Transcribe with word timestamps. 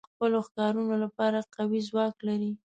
ښکاري 0.03 0.09
د 0.11 0.13
خپلو 0.15 0.37
ښکارونو 0.47 0.93
لپاره 1.03 1.37
قوي 1.55 1.79
ځواک 1.89 2.15
لري. 2.27 2.51